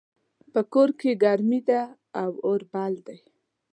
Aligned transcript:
په 0.53 0.61
کور 0.73 0.89
کې 0.99 1.19
ګرمي 1.23 1.59
ده 1.69 1.81
او 2.23 2.31
اور 2.47 2.61
بل 2.71 2.93
ده 3.07 3.15